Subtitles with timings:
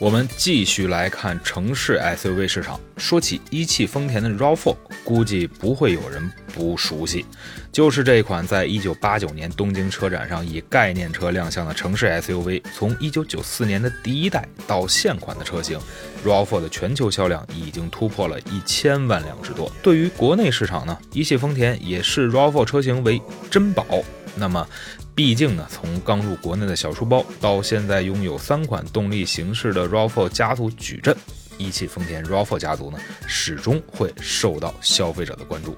[0.00, 2.78] 我们继续来看城市 SUV 市场。
[2.96, 7.26] 说起一汽丰田的 RAV4，估计不会有人不熟悉，
[7.72, 12.62] 就是这款在1989年东京车展上以概念车亮相的城市 SUV。
[12.72, 15.76] 从1994年的第一代到现款的车型
[16.24, 19.70] ，RAV4 的全球销量已经突破了一千万辆之多。
[19.82, 23.20] 对于国内市场呢，一汽丰田也视 RAV4 车型为
[23.50, 23.84] 珍宝。
[24.38, 24.66] 那么，
[25.14, 31.16] 毕竟呢，从刚入国内的小书包到现在拥有三款动力形式的 RAV4 家族矩阵，
[31.58, 35.76] 一汽丰田 RAV4 家族呢，始终会受到消费者的关注。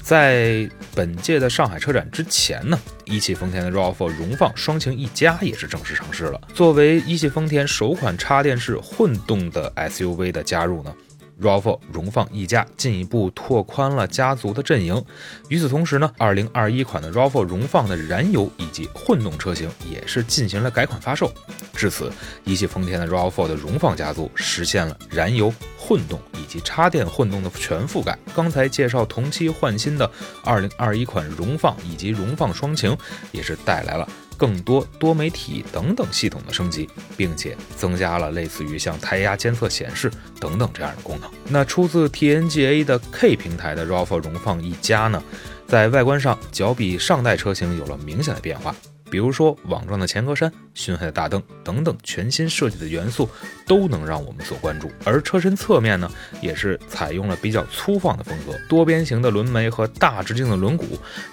[0.00, 6.40] 在本届的上海车展之前呢，一汽丰田的 RAV4 荣放双擎一加也是正式上市了。
[6.54, 10.94] 作为一汽丰田首款插电式混动的 SUV 的加入呢。
[11.40, 15.02] RAV4 荣放一加进一步拓宽了家族的阵营。
[15.48, 21.32] 与此同时呢，2021款的 RAV4 荣放的燃油以及混动车型也是进行了改款发售。
[21.74, 22.12] 至此，
[22.44, 28.16] 一汽丰田的 RAV4 的荣放家族实现了燃油、混动以及插电混动的全覆盖。
[28.34, 30.10] 刚才介绍同期换新的
[30.44, 32.96] 2021款荣放以及荣放双擎，
[33.32, 34.08] 也是带来了。
[34.44, 41.30] 更多多媒体等等系统的升级，并且增加了类似于像胎压监测显示等等这样的功能。
[41.48, 45.22] 那出自 TNGA 的 K 平台的 RAV4 荣放一加呢，
[45.66, 48.76] 在外观上较比上代车型有了明显的变化。
[49.14, 53.30] 比如说网状的前格栅、熏黑的大灯等等全新设计的元素，
[53.64, 54.90] 都能让我们所关注。
[55.04, 60.82] 而车身侧面呢，也是采用了比较粗放的风格，多边形的轮眉和大直径的轮毂，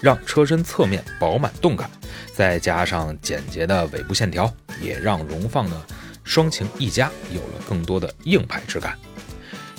[0.00, 1.90] 让车身侧面饱满动感。
[2.32, 4.48] 再加上简洁的尾部线条，
[4.80, 5.76] 也让荣放的
[6.22, 8.96] 双擎一加有了更多的硬派质感。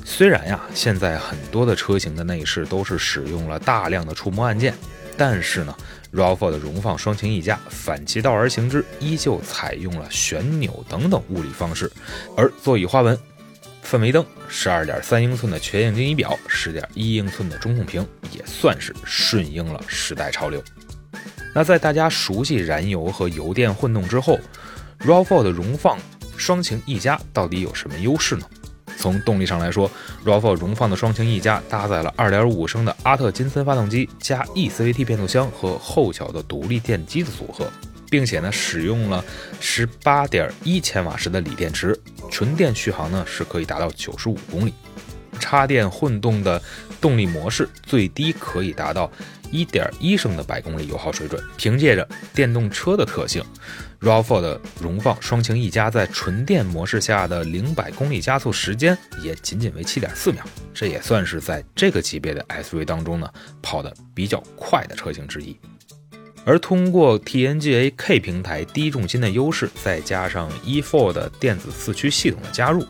[0.03, 4.73] 虽然呀，现在很多的车型的内饰都是使用了大量的触摸按键，
[5.17, 5.75] 但是呢。
[6.13, 11.91] RAV4 的荣放双擎一加反其道而行之，依旧采用了旋钮等等物理方式，
[12.37, 13.17] 而座椅花纹、
[13.83, 20.63] 氛围灯、十二点三英寸的全液晶仪表、十点一英寸的中控屏，也算是顺应了时代潮流。
[21.55, 24.39] 那在大家熟悉燃油和油电混动之后
[24.99, 25.97] ，RAV4 的荣放
[26.37, 28.47] 双擎一加到底有什么优势呢？
[29.03, 29.91] 从动力上来说
[30.23, 37.69] ，RAV4 荣放的双擎 E 加搭载了2.5升的阿特金森发动机加 eCVT 变速箱和后桥的独立电机的组合，
[38.09, 39.21] 并且呢使用了
[39.59, 41.99] 18.1千瓦时的锂电池，
[42.31, 44.73] 纯电续航呢是可以达到95公里。
[45.53, 46.59] 插电混动的
[46.99, 49.11] 动力模式最低可以达到
[49.51, 51.39] 1.1升的百公里油耗水准。
[51.57, 53.43] 凭借着电动车的特性
[54.01, 60.43] ，RAV4 的荣放双擎 E 加在纯电模式下的零百公里加速时间也仅仅为7.4秒，
[60.73, 63.29] 这也算是在这个级别的 SUV 当中呢
[63.61, 65.55] 跑得比较快的车型之一。
[66.45, 72.85] 而通过 TNGA K 平台低重心的优势，再加上 E4 的电子四驱系统的加入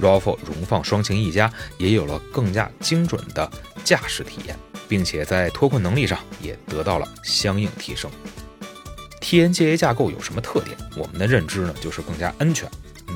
[0.00, 3.50] ，RAV4 荣放双擎 E 加也有了更加精准的
[3.84, 4.56] 驾驶体验，
[4.88, 8.10] 并且在脱困能力上也得到了相应提升。
[9.20, 10.76] TNGA 架构有什么特点？
[10.96, 12.70] 我们的认知呢，就是更加安全。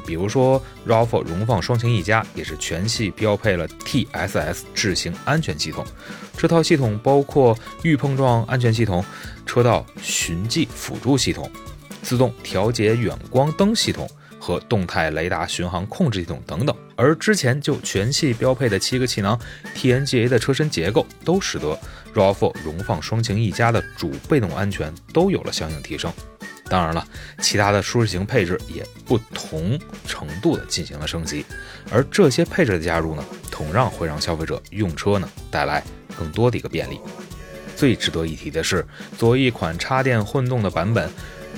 [0.08, 5.84] 比如说，RAV4 荣放双擎 E 加也是全系标配了 TSS 智行安全系统。
[6.34, 9.04] 这套系统包括预碰撞安全系统、
[9.44, 11.50] 车道循迹辅助系统、
[12.02, 14.08] 自动调节远光灯系统
[14.38, 16.74] 和动态雷达巡航控制系统等等。
[16.96, 19.38] 而之前就全系标配的七个气囊
[19.76, 21.78] TNGA 的车身结构，都使得
[22.14, 26.10] RAV4 荣放双擎 E 加的主被动安全都有了相应提升。
[26.68, 27.06] 当然了，
[27.40, 31.44] 其他的舒适型配置也不同程度的进行了升级，
[31.90, 35.82] 而这些配置的加入呢，同样会让消费者用车呢带来
[36.18, 37.00] 更多的一个便利。
[37.74, 38.86] 最值得一提的是，
[39.16, 41.08] 作为一款插电混动的版本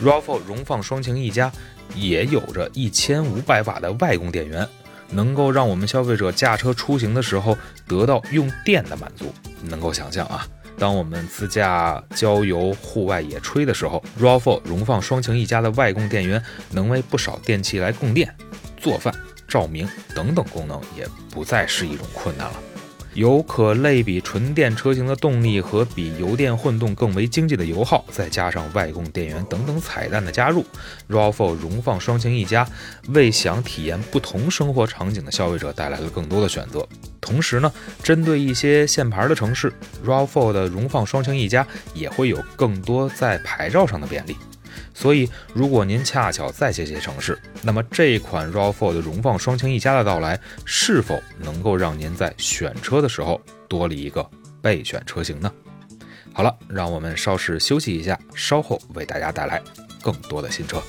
[0.02, 1.50] ，RAV4 荣放双擎 E 加
[1.94, 4.68] 也有着一千五百瓦的外供电源，
[5.10, 7.56] 能够让我们消费者驾车出行的时候
[7.88, 9.32] 得到用电的满足。
[9.62, 10.46] 能够想象啊。
[10.80, 18.34] 当我们自驾郊游、户外野炊的时候 r a f o 荣放双擎一家的外供电源能为不少电器来供电、
[18.78, 19.14] 做饭、
[19.46, 22.69] 照明等等功能，也不再是一种困难了。
[23.14, 30.64] 有可类比纯电车型的动力和比油电混动更为经济的油耗，再加上外供电源等等彩蛋的加入
[31.08, 32.66] ，RAV4 荣放双擎一家
[33.08, 36.86] 为想体验不同生活场景的消费者带来了更多的选择。
[37.20, 37.72] 同时呢，
[38.02, 39.72] 针对一些限牌的城市
[40.06, 44.36] ，RAV4 的荣放双擎一家也会有更多在牌照上的便利。
[45.00, 54.28] 所以，如果您恰巧在这些城市，那么这款 RAV4 的荣放双擎一家的到来，是否能够让您在选车的时候多了一个
[54.60, 55.50] 备选车型呢？
[56.34, 59.62] 好了，让我们稍事休息一下，稍后为大家带来
[60.02, 60.82] 更多的新车。